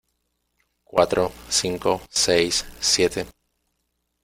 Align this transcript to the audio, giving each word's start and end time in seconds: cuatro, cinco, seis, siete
cuatro, 0.83 1.31
cinco, 1.47 2.01
seis, 2.09 2.65
siete 2.79 3.27